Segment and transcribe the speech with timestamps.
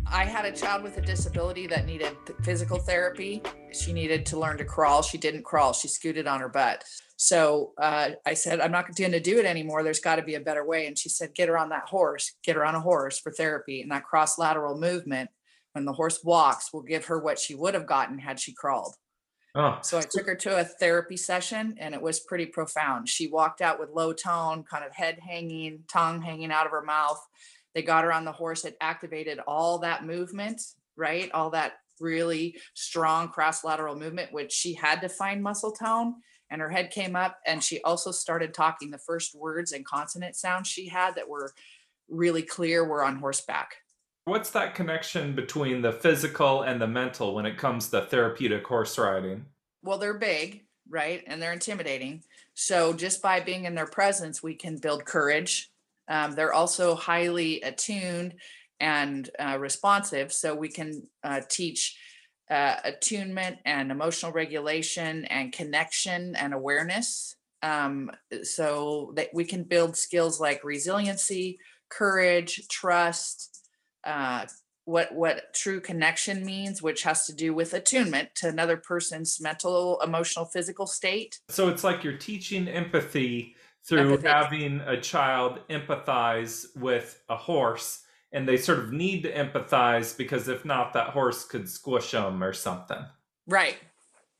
[0.05, 3.41] I had a child with a disability that needed physical therapy.
[3.71, 5.01] She needed to learn to crawl.
[5.01, 6.83] She didn't crawl, she scooted on her butt.
[7.21, 9.83] So uh, I said, I'm not going to do it anymore.
[9.83, 10.87] There's got to be a better way.
[10.87, 13.81] And she said, Get her on that horse, get her on a horse for therapy.
[13.81, 15.29] And that cross lateral movement,
[15.73, 18.95] when the horse walks, will give her what she would have gotten had she crawled.
[19.53, 19.77] Oh.
[19.83, 23.07] So I took her to a therapy session and it was pretty profound.
[23.07, 26.83] She walked out with low tone, kind of head hanging, tongue hanging out of her
[26.83, 27.21] mouth
[27.73, 30.61] they got her on the horse it activated all that movement
[30.95, 36.15] right all that really strong cross lateral movement which she had to find muscle tone
[36.51, 40.35] and her head came up and she also started talking the first words and consonant
[40.35, 41.53] sounds she had that were
[42.09, 43.75] really clear were on horseback.
[44.25, 48.97] What's that connection between the physical and the mental when it comes to therapeutic horse
[48.99, 49.45] riding?
[49.81, 52.23] Well they're big right and they're intimidating.
[52.53, 55.69] So just by being in their presence we can build courage.
[56.07, 58.35] Um, they're also highly attuned
[58.81, 61.95] and uh, responsive, so we can uh, teach
[62.51, 67.35] uh, attunement and emotional regulation and connection and awareness.
[67.63, 73.67] Um, so that we can build skills like resiliency, courage, trust,
[74.03, 74.45] uh,
[74.85, 80.01] what what true connection means, which has to do with attunement to another person's mental,
[80.01, 81.39] emotional, physical state.
[81.49, 84.27] So it's like you're teaching empathy through empathy.
[84.27, 88.01] having a child empathize with a horse
[88.33, 92.43] and they sort of need to empathize because if not that horse could squish them
[92.43, 93.03] or something.
[93.47, 93.77] Right.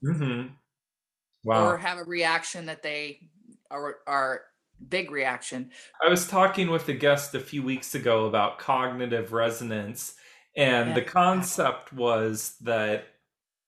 [0.04, 0.54] Mm-hmm.
[1.44, 1.66] Wow.
[1.66, 3.20] Or have a reaction that they
[3.70, 4.42] are are
[4.90, 5.72] big reaction.
[6.04, 10.16] I was talking with a guest a few weeks ago about cognitive resonance
[10.56, 10.96] and yeah.
[10.96, 13.06] the concept was that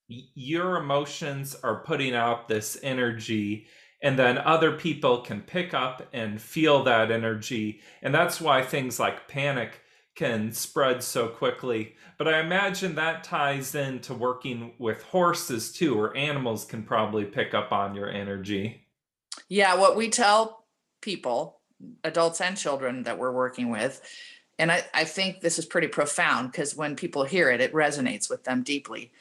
[0.07, 3.67] your emotions are putting out this energy
[4.01, 8.99] and then other people can pick up and feel that energy and that's why things
[8.99, 9.79] like panic
[10.15, 16.15] can spread so quickly but i imagine that ties into working with horses too or
[16.15, 18.85] animals can probably pick up on your energy
[19.49, 20.65] yeah what we tell
[21.01, 21.59] people
[22.03, 24.01] adults and children that we're working with
[24.59, 28.29] and i, I think this is pretty profound because when people hear it it resonates
[28.29, 29.11] with them deeply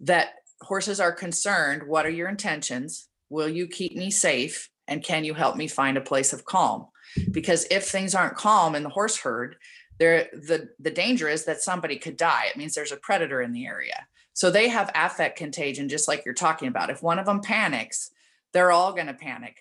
[0.00, 4.68] that horses are concerned what are your intentions Will you keep me safe?
[4.86, 6.88] And can you help me find a place of calm?
[7.30, 9.56] Because if things aren't calm in the horse herd,
[10.02, 12.46] there the the danger is that somebody could die.
[12.50, 14.08] It means there's a predator in the area.
[14.32, 16.90] So they have affect contagion, just like you're talking about.
[16.90, 18.10] If one of them panics,
[18.52, 19.58] they're all going to panic.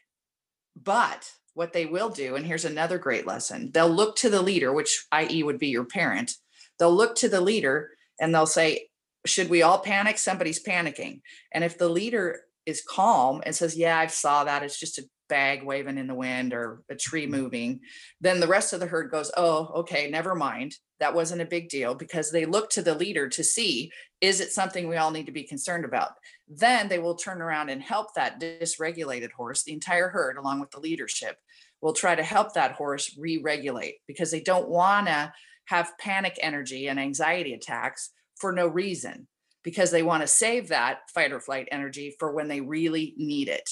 [0.75, 4.74] But what they will do, and here's another great lesson they'll look to the leader,
[4.74, 5.44] which i.e.
[5.44, 6.33] would be your parent.
[6.80, 8.88] They'll look to the leader and they'll say,
[9.27, 10.18] Should we all panic?
[10.18, 11.21] Somebody's panicking.
[11.54, 14.63] And if the leader is calm and says, Yeah, I saw that.
[14.63, 17.31] It's just a bag waving in the wind or a tree mm.
[17.31, 17.80] moving,
[18.19, 20.75] then the rest of the herd goes, Oh, okay, never mind.
[21.00, 24.51] That wasn't a big deal because they look to the leader to see is it
[24.51, 26.12] something we all need to be concerned about?
[26.48, 30.69] Then they will turn around and help that dysregulated horse, the entire herd, along with
[30.69, 31.38] the leadership,
[31.81, 35.34] will try to help that horse re regulate because they don't want to
[35.66, 39.27] have panic energy and anxiety attacks for no reason
[39.63, 43.48] because they want to save that fight or flight energy for when they really need
[43.48, 43.69] it.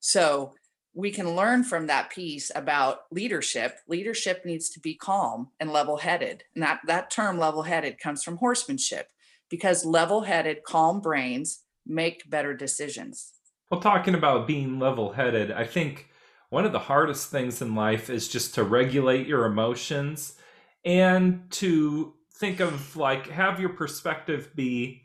[0.00, 0.54] So
[0.96, 3.80] we can learn from that piece about leadership.
[3.86, 6.42] Leadership needs to be calm and level headed.
[6.54, 9.10] And that, that term level headed comes from horsemanship
[9.50, 13.34] because level headed, calm brains make better decisions.
[13.70, 16.08] Well, talking about being level headed, I think
[16.48, 20.38] one of the hardest things in life is just to regulate your emotions
[20.82, 25.02] and to think of like have your perspective be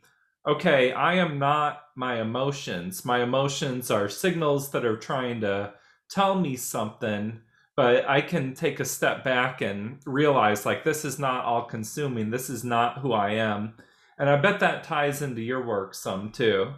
[0.48, 3.04] okay, I am not my emotions.
[3.04, 5.74] My emotions are signals that are trying to
[6.12, 7.40] tell me something,
[7.76, 12.30] but I can take a step back and realize like this is not all consuming.
[12.30, 13.74] This is not who I am.
[14.20, 16.74] And I bet that ties into your work some too.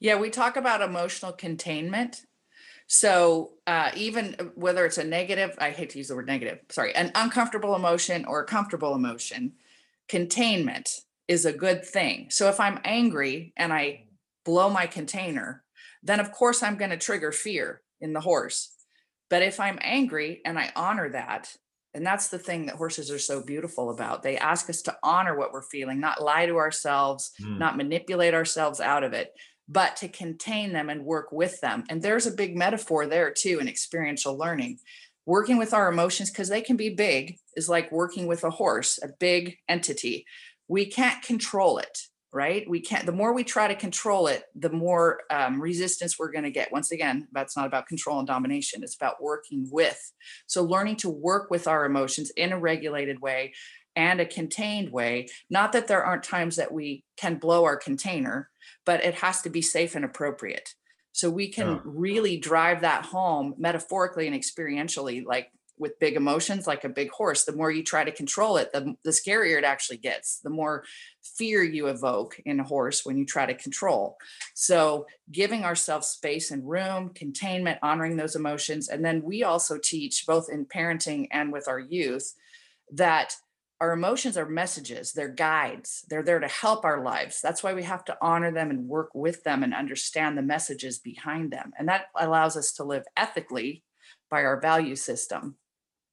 [0.00, 2.22] Yeah, we talk about emotional containment.
[2.88, 6.94] So uh, even whether it's a negative, I hate to use the word negative, sorry,
[6.94, 9.52] an uncomfortable emotion or a comfortable emotion,
[10.08, 10.88] containment
[11.28, 12.28] is a good thing.
[12.30, 14.04] So if I'm angry and I
[14.44, 15.64] blow my container,
[16.02, 18.72] then of course I'm going to trigger fear in the horse.
[19.28, 21.54] But if I'm angry and I honor that,
[21.94, 24.22] and that's the thing that horses are so beautiful about.
[24.22, 27.58] They ask us to honor what we're feeling, not lie to ourselves, mm.
[27.58, 29.32] not manipulate ourselves out of it,
[29.66, 31.84] but to contain them and work with them.
[31.88, 34.78] And there's a big metaphor there too in experiential learning.
[35.24, 38.98] Working with our emotions, because they can be big, is like working with a horse,
[39.02, 40.26] a big entity
[40.68, 41.98] we can't control it
[42.36, 42.68] right?
[42.68, 46.44] We can't the more we try to control it the more um, resistance we're going
[46.44, 46.70] to get.
[46.70, 50.12] Once again that's not about control and domination it's about working with.
[50.46, 53.54] So learning to work with our emotions in a regulated way
[53.96, 55.28] and a contained way.
[55.48, 58.50] Not that there aren't times that we can blow our container
[58.84, 60.74] but it has to be safe and appropriate.
[61.12, 61.78] So we can yeah.
[61.84, 67.44] really drive that home metaphorically and experientially like with big emotions like a big horse
[67.44, 70.84] the more you try to control it the, the scarier it actually gets the more
[71.34, 74.16] fear you evoke in a horse when you try to control.
[74.54, 80.26] So giving ourselves space and room containment honoring those emotions and then we also teach
[80.26, 82.34] both in parenting and with our youth
[82.92, 83.34] that
[83.80, 87.40] our emotions are messages they're guides they're there to help our lives.
[87.42, 90.98] That's why we have to honor them and work with them and understand the messages
[90.98, 91.72] behind them.
[91.78, 93.82] And that allows us to live ethically
[94.30, 95.56] by our value system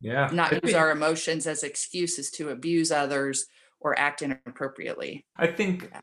[0.04, 0.30] yeah.
[0.34, 3.48] Not use our emotions as excuses to abuse others
[3.80, 5.26] or act inappropriately.
[5.38, 6.02] I think yeah.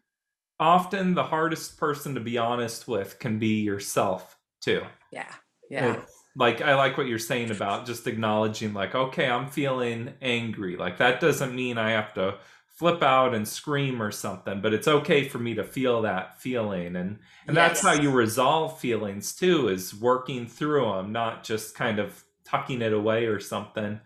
[0.58, 4.82] often the hardest person to be honest with can be yourself too.
[5.12, 5.32] Yeah.
[5.68, 5.94] Yeah.
[5.94, 10.76] It's, like I like what you're saying about just acknowledging like okay, I'm feeling angry.
[10.76, 12.38] Like that doesn't mean I have to
[12.68, 16.96] flip out and scream or something, but it's okay for me to feel that feeling
[16.96, 17.54] and and yes.
[17.54, 22.82] that's how you resolve feelings too is working through them, not just kind of tucking
[22.82, 24.00] it away or something.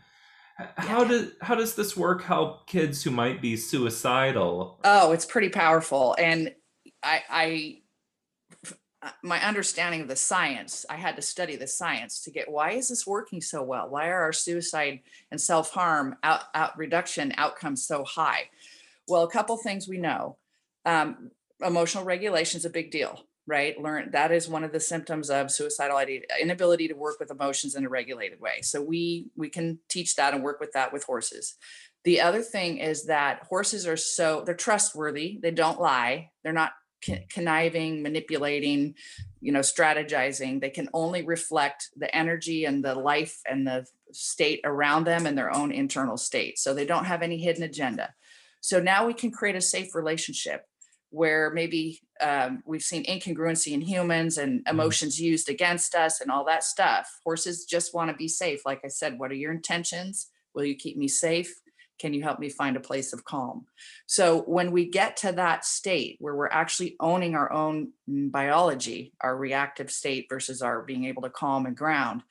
[0.77, 1.09] How yeah.
[1.09, 4.79] does how does this work help kids who might be suicidal?
[4.85, 6.55] Oh, it's pretty powerful, and
[7.03, 7.79] I, I
[9.03, 12.71] uh, my understanding of the science, I had to study the science to get why
[12.71, 13.89] is this working so well?
[13.89, 15.01] Why are our suicide
[15.33, 18.49] and self harm out, out reduction outcomes so high?
[19.09, 20.37] Well, a couple things we know.
[20.87, 21.31] Um,
[21.61, 23.81] emotional regulation is a big deal right?
[23.81, 25.99] Learn that is one of the symptoms of suicidal
[26.41, 28.61] inability to work with emotions in a regulated way.
[28.63, 31.57] So we we can teach that and work with that with horses.
[32.05, 36.73] The other thing is that horses are so they're trustworthy they don't lie they're not
[37.31, 38.95] conniving manipulating
[39.45, 40.61] you know strategizing.
[40.61, 45.37] They can only reflect the energy and the life and the state around them and
[45.37, 46.59] their own internal state.
[46.59, 48.15] So they don't have any hidden agenda.
[48.63, 50.67] So now we can create a safe relationship
[51.15, 54.75] where maybe um, we've seen incongruency in humans and mm-hmm.
[54.75, 57.09] emotions used against us and all that stuff.
[57.25, 58.63] Horses just want to be safe.
[58.67, 60.31] Like I said, what are your intentions?
[60.55, 61.55] Will you keep me safe?
[62.01, 63.67] Can you help me find a place of calm?
[64.07, 69.13] So, when we get to that state where we're actually owning our own mm, biology,
[69.21, 72.25] our reactive state versus our being able to calm and ground,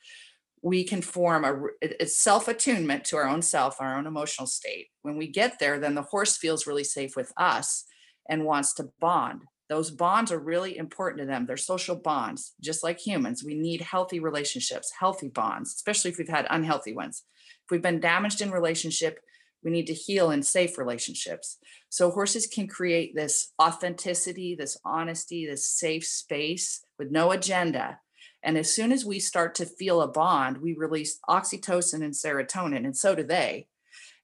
[0.60, 4.88] we can form a it's self-attunement to our own self, our own emotional state.
[5.00, 7.86] When we get there, then the horse feels really safe with us
[8.28, 9.42] and wants to bond.
[9.68, 11.46] Those bonds are really important to them.
[11.46, 13.42] They're social bonds, just like humans.
[13.44, 17.24] We need healthy relationships, healthy bonds, especially if we've had unhealthy ones.
[17.64, 19.20] If we've been damaged in relationship,
[19.62, 21.56] we need to heal in safe relationships.
[21.88, 28.00] So horses can create this authenticity, this honesty, this safe space with no agenda.
[28.42, 32.84] And as soon as we start to feel a bond, we release oxytocin and serotonin,
[32.84, 33.68] and so do they.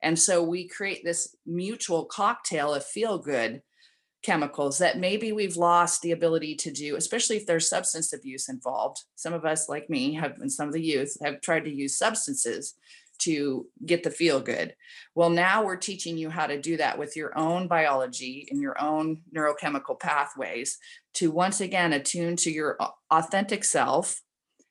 [0.03, 3.63] And so we create this mutual cocktail of feel good
[4.23, 9.03] chemicals that maybe we've lost the ability to do, especially if there's substance abuse involved.
[9.17, 11.97] Some of us, like me, have, and some of the youth have tried to use
[11.97, 12.75] substances
[13.21, 14.75] to get the feel good.
[15.15, 18.81] Well, now we're teaching you how to do that with your own biology and your
[18.81, 20.79] own neurochemical pathways
[21.15, 22.79] to once again attune to your
[23.11, 24.23] authentic self,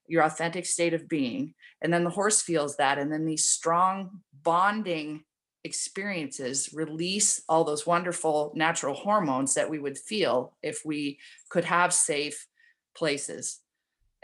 [0.08, 1.54] your authentic state of being.
[1.82, 2.98] And then the horse feels that.
[2.98, 5.24] And then these strong bonding
[5.64, 11.94] experiences release all those wonderful natural hormones that we would feel if we could have
[11.94, 12.48] safe
[12.96, 13.60] places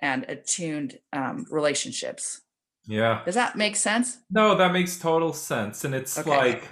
[0.02, 2.42] and attuned um, relationships.
[2.86, 3.22] Yeah.
[3.26, 4.20] Does that make sense?
[4.30, 5.84] No, that makes total sense.
[5.84, 6.30] And it's Okay.
[6.30, 6.68] like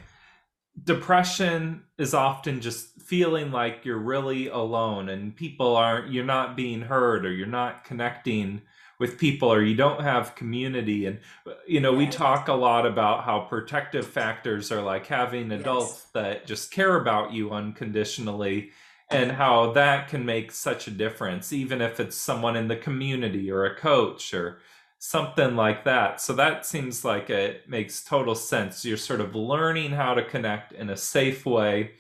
[0.81, 6.81] depression is often just feeling like you're really alone and people aren't, you're not being
[6.81, 8.61] heard or you're not connecting
[8.99, 11.05] with people or you don't have community.
[11.05, 11.19] And,
[11.67, 15.59] you know, we talk a lot about how protective factors are like having Yes.
[15.61, 18.71] adults that just care about you unconditionally
[19.09, 23.51] and how that can make such a difference, even if it's someone in the community
[23.51, 24.59] or a coach or
[25.05, 26.21] something like that.
[26.21, 28.85] So that seems like it makes total sense.
[28.85, 31.91] You're sort of learning how to connect in a safe way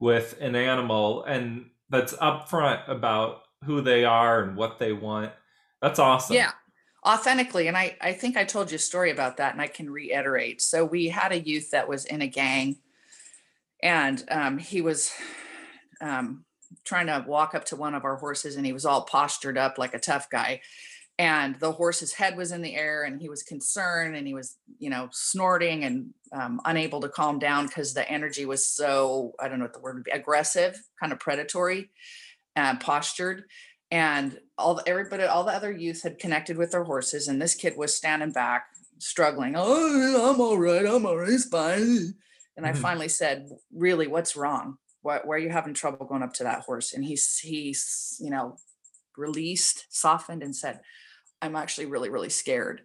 [0.00, 5.32] with an animal and that's upfront about who they are and what they want.
[5.82, 6.36] That's awesome.
[6.36, 6.52] Yeah,
[7.06, 7.68] authentically.
[7.68, 10.62] And I, I think I told you a story about that and I can reiterate.
[10.62, 12.78] So we had a youth that was in a gang
[13.82, 15.12] and um, he was
[16.00, 16.46] um,
[16.84, 19.76] trying to walk up to one of our horses and he was all postured up
[19.76, 20.62] like a tough guy.
[21.18, 24.58] And the horse's head was in the air and he was concerned and he was,
[24.78, 29.48] you know, snorting and um, unable to calm down because the energy was so, I
[29.48, 31.90] don't know what the word would be, aggressive, kind of predatory
[32.54, 33.44] and postured.
[33.90, 37.54] And all the, everybody all the other youth had connected with their horses and this
[37.54, 38.66] kid was standing back
[38.98, 42.14] struggling oh i'm all right i'm all right it's fine.
[42.56, 42.76] And i Mhm.
[42.76, 44.78] finally said really what's wrong?
[45.02, 46.94] What where are you having trouble going up to that horse?
[46.94, 48.56] And he's he's you know
[49.18, 50.80] released softened and said
[51.42, 52.82] i'm actually really really scared.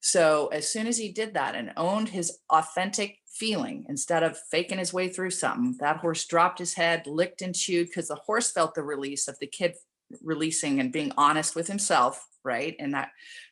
[0.00, 4.78] So as soon as he did that and owned his authentic feeling instead of faking
[4.78, 8.52] his way through something that horse dropped his head licked and chewed because the horse
[8.52, 9.74] felt the release of the kid
[10.22, 12.76] releasing and being honest with himself right?
[12.78, 13.08] And that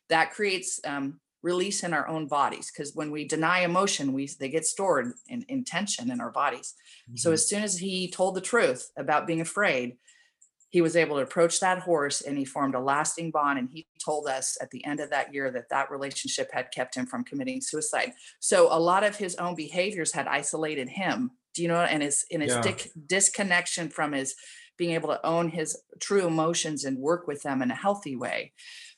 [0.09, 4.49] that creates um, release in our own bodies because when we deny emotion we they
[4.49, 6.75] get stored in, in tension in our bodies.
[7.15, 7.33] So Mhm.
[7.33, 9.97] as soon as he told the truth about being afraid
[10.73, 13.85] he was able to approach that horse and he formed a lasting bond and he
[14.03, 17.23] told us at the end of that year that that relationship had kept him from
[17.23, 18.11] committing suicide.
[18.39, 21.29] So a lot of his own behaviors had isolated him.
[21.53, 22.61] Do you know and his in his Yeah.
[22.61, 24.33] dic- disconnection from his
[24.75, 28.51] being able to own his true emotions and work with them in a healthy way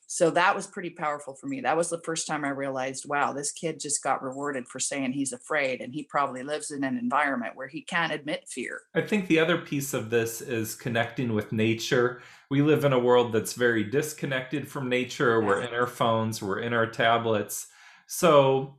[0.08, 3.34] so that was pretty powerful for me that was the first time i realized wow
[3.34, 6.98] this kid just got rewarded for saying he's afraid and he probably lives in an
[6.98, 11.34] environment where he can't admit fear I think the other piece of this is connecting
[11.34, 12.22] with nature.
[12.50, 15.42] We live in a world that's very disconnected from nature.
[15.42, 17.68] We're in our phones, we're in our tablets.
[18.08, 18.78] So,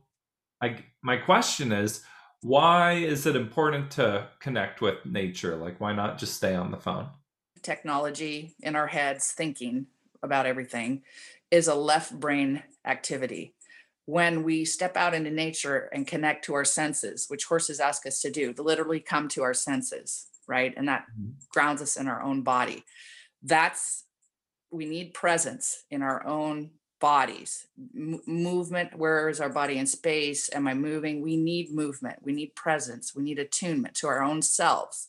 [0.61, 2.03] I my question is,
[2.41, 5.55] why is it important to connect with nature?
[5.55, 7.09] Like why not just stay on the phone?
[7.63, 9.87] technology in our heads thinking
[10.23, 11.03] about everything
[11.51, 13.53] is a left brain activity.
[14.05, 18.21] When we step out into nature and connect to our senses which horses ask us
[18.21, 20.73] to do to literally come to our senses right?
[20.75, 21.33] And that Mhm.
[21.49, 22.85] grounds us in our own body.
[23.43, 24.05] That's
[24.69, 27.67] we need presence in our own bodies.
[27.95, 30.49] M- movement where is our body in space?
[30.51, 31.21] Am i moving?
[31.21, 32.21] We need movement.
[32.21, 33.15] We need presence.
[33.15, 35.07] We need attunement to our own selves.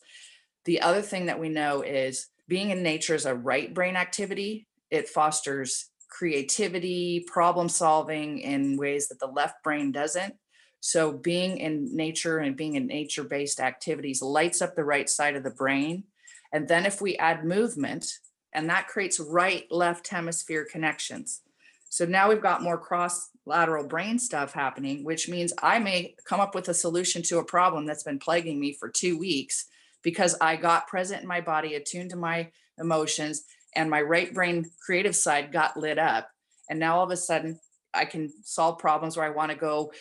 [0.63, 4.68] The other thing that we know is being in nature is a right brain activity
[4.91, 10.35] it fosters creativity problem solving in ways that the left brain doesn't.
[10.79, 15.35] So being in nature and being in nature based activities lights up the right side
[15.35, 16.05] of the brain.
[16.51, 18.11] And then if we add movement
[18.53, 21.41] and that creates right left hemisphere connections.
[21.89, 26.39] So now we've got more cross lateral brain stuff happening which means i may come
[26.39, 29.65] up with a solution to a problem that's been plaguing me for two weeks
[30.03, 33.43] because i got present in my body attuned to my emotions
[33.75, 36.29] and my right brain creative side got lit up
[36.69, 37.59] and now all of a sudden
[37.93, 39.91] i can solve problems where i want to go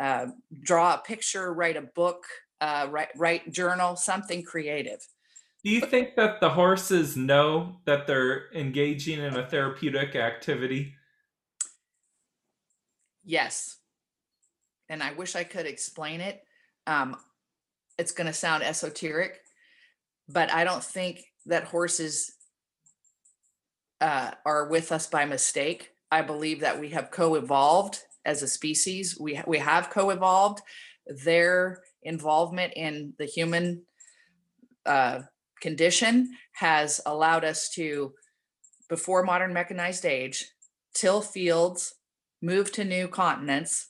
[0.00, 0.26] uh,
[0.62, 2.24] draw a picture write a book
[2.60, 5.00] uh, write, write journal something creative
[5.64, 10.94] Do you think that the horses know that they're engaging in a therapeutic activity?
[13.24, 13.76] Yes.
[14.88, 16.42] And I wish I could explain it.
[16.86, 17.16] Um,
[17.98, 19.40] it's going to sound esoteric,
[20.28, 22.32] but I don't think that horses
[24.02, 25.90] uh, are with us by mistake.
[26.10, 29.16] I believe that we have co-evolved as a species.
[29.18, 30.60] We we have co-evolved.
[31.24, 33.84] Their involvement in the human
[34.84, 35.20] uh,
[35.60, 38.12] condition has allowed us to,
[38.88, 40.50] before modern mechanized age,
[40.94, 41.94] till fields,
[42.42, 43.86] move to new continents,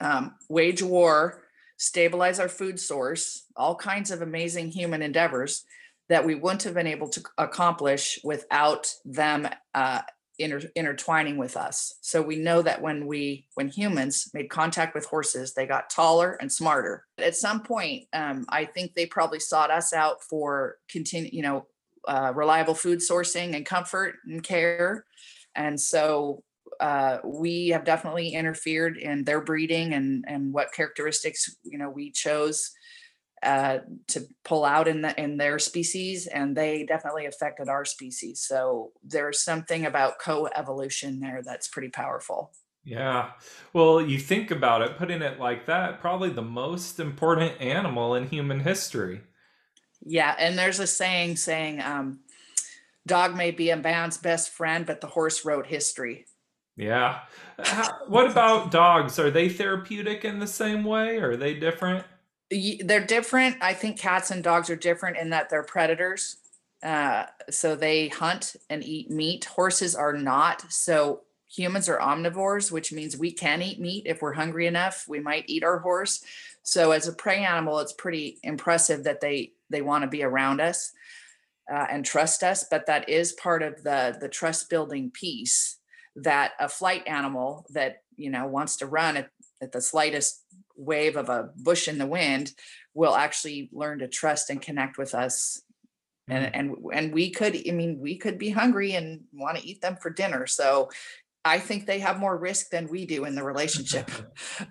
[0.00, 1.44] um, wage war,
[1.76, 5.64] stabilize our food source, all kinds of amazing human endeavors
[6.08, 10.00] that we wouldn't have been able to accomplish without them uh,
[10.38, 11.98] inter- intertwining with us.
[12.00, 16.38] So we know that when we, when humans made contact with horses, they got taller
[16.40, 17.04] and smarter.
[17.18, 21.66] At some point, um, I think they probably sought us out for continue, you know,
[22.06, 25.04] uh, reliable food sourcing and comfort and care.
[25.54, 26.42] And so
[26.80, 32.12] uh, we have definitely interfered in their breeding and and what characteristics you know we
[32.12, 32.70] chose
[33.42, 33.78] uh,
[34.08, 38.40] to pull out in the in their species, and they definitely affected our species.
[38.40, 42.52] So there's something about co-evolution there that's pretty powerful.
[42.84, 43.32] Yeah.
[43.72, 48.28] Well, you think about it, putting it like that, probably the most important animal in
[48.28, 49.20] human history.
[50.00, 52.20] Yeah, and there's a saying saying, um,
[53.06, 56.26] "Dog may be a man's best friend, but the horse wrote history."
[56.76, 57.20] Yeah.
[57.58, 59.18] How, what about dogs?
[59.18, 61.18] Are they therapeutic in the same way?
[61.18, 62.06] Or are they different?
[62.50, 63.56] They're different.
[63.60, 66.36] I think cats and dogs are different in that they're predators.
[66.82, 69.44] Uh, so they hunt and eat meat.
[69.44, 70.70] Horses are not.
[70.70, 75.06] So humans are omnivores, which means we can eat meat if we're hungry enough.
[75.08, 76.22] We might eat our horse.
[76.62, 80.60] So as a prey animal, it's pretty impressive that they they want to be around
[80.60, 80.92] us
[81.70, 82.64] uh, and trust us.
[82.70, 85.78] But that is part of the the trust building piece
[86.16, 89.30] that a flight animal that you know wants to run at,
[89.62, 90.44] at the slightest
[90.78, 92.52] wave of a bush in the wind
[92.94, 95.62] will actually learn to trust and connect with us.
[96.28, 96.50] And mm.
[96.52, 99.96] and and we could i mean we could be hungry and want to eat them
[99.96, 100.46] for dinner.
[100.46, 100.90] So
[101.44, 104.10] i think they have more risk than we do in the relationship.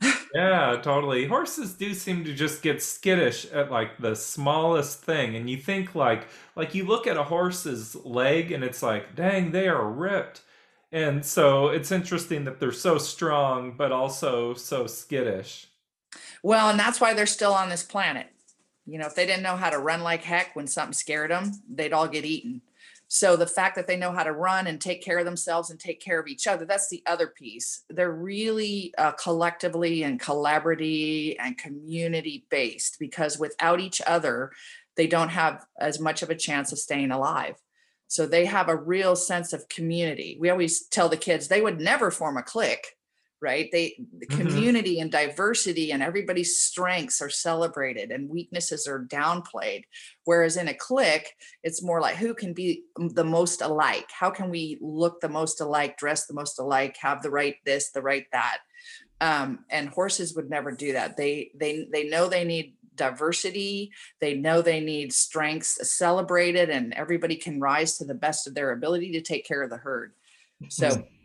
[0.36, 1.26] Yeah totally.
[1.26, 5.36] Horses do seem to just get skittish at like the smallest thing.
[5.36, 9.52] And you think like like you look at a horse's leg and it's like dang
[9.52, 10.42] they are ripped.
[10.92, 15.68] And so it's interesting that they're so strong but also so skittish
[16.44, 18.28] well, and that's why they're still on this planet.
[18.86, 21.52] You know, if they didn't know how to run like heck when something scared them,
[21.70, 22.62] they'd all get eaten.
[23.10, 25.80] So the fact that they know how to run and take care of themselves and
[25.80, 27.84] take care of each other, that's the other piece.
[27.90, 34.52] They're really uh, collectively and collaborative and community based because without each other,
[34.96, 37.56] they don't have as much of a chance of staying alive.
[38.10, 40.38] So they have a real sense of community.
[40.40, 42.97] We always tell the kids they would never form a clique
[43.42, 43.70] right?
[43.72, 44.40] They the mm-hmm.
[44.40, 45.04] community mm-hmm.
[45.04, 49.84] and diversity and everybody's strengths are celebrated and weaknesses are downplayed.
[50.26, 54.10] Whereas in a clique it's more like who can be the most alike?
[54.12, 57.92] How can we look the most alike dress the most alike have the right this
[57.92, 58.58] the right that?
[59.20, 61.18] Um, and horses would never do that.
[61.18, 63.92] They they they know they need diversity.
[64.20, 68.72] They know they need strengths celebrated and everybody can rise to the best of their
[68.72, 70.14] ability to take care of the herd.
[70.70, 71.17] So mm-hmm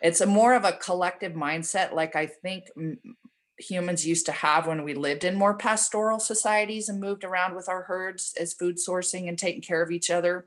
[0.00, 2.66] it's a more of a collective mindset like i think
[3.58, 7.68] humans used to have when we lived in more pastoral societies and moved around with
[7.68, 10.46] our herds as food sourcing and taking care of each other.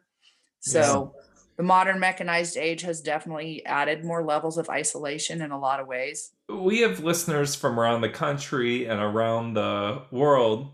[0.62, 1.22] So yeah.
[1.58, 5.88] the modern mechanized age has definitely added more levels of isolation in a lot of
[5.88, 6.32] ways.
[6.48, 10.72] We have listeners from around the country and around the world.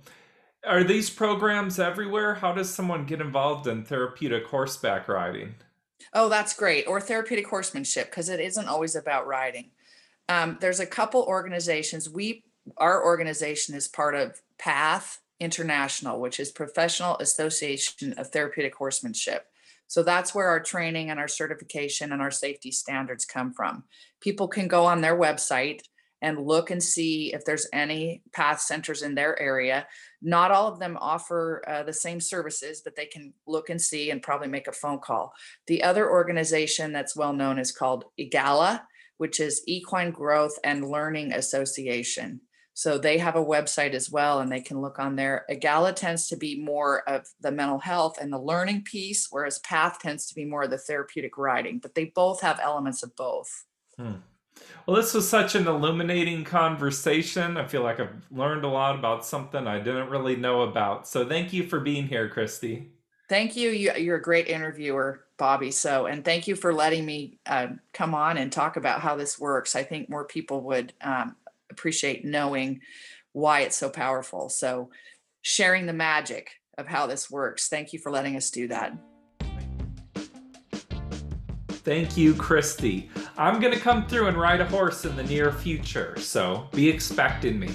[0.66, 2.36] Are these programs everywhere?
[2.36, 5.56] How does someone get involved in therapeutic horseback riding
[6.14, 6.88] Oh, that's great.
[6.88, 9.72] Or therapeutic horsemanship, because it isn't always about riding.
[10.30, 12.10] Um, there's a couple organizations.
[12.10, 12.44] We,
[12.78, 19.46] our organization is part of PATH International, which is Professional Association of Therapeutic Horsemanship.
[19.88, 23.84] So that's where our training and our certification and our safety standards come from.
[24.20, 25.82] People can go on their website
[26.22, 29.88] and look and see if there's any path centers in their area.
[30.22, 34.10] Not all of them offer uh, the same services, but they can look and see
[34.10, 35.34] and probably make a phone call.
[35.68, 38.82] The other organization that's well known is called EAGALA,
[39.18, 42.42] which is Equine Growth and Learning Association.
[42.74, 45.46] So they have a website as well, and they can look on there.
[45.50, 49.98] EAGALA tends to be more of the mental health and the learning piece, whereas PATH
[50.00, 53.66] tends to be more of the therapeutic riding, but they both have elements of both.
[53.98, 54.18] Hmm.
[54.86, 57.58] Well, this was such an illuminating conversation.
[57.58, 61.08] I feel like I've learned a lot about something I didn't really know about.
[61.08, 62.88] So thank you for being here, Kristy.
[63.28, 63.72] Thank you.
[63.72, 65.72] you are a great interviewer, Bobby.
[65.72, 69.38] So, and thank you for letting me uh, come on and talk about how this
[69.38, 69.76] works.
[69.76, 71.36] I think more people would um,
[71.70, 72.80] appreciate knowing
[73.34, 74.48] why it's so powerful.
[74.48, 74.90] So,
[75.42, 77.68] sharing the magic of how this works.
[77.68, 78.94] Thank you for letting us do that.
[81.88, 83.08] Thank you, Kristy.
[83.38, 87.58] I'm gonna come through and ride a horse in the near future, so be expecting
[87.58, 87.70] me.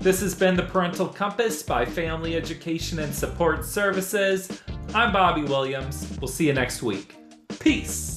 [0.00, 4.62] This has been the Parental Compass by Family Education and Support Services.
[4.92, 6.14] I'm Bobby Williams.
[6.20, 7.14] We'll see you next week.
[7.58, 8.13] Peace.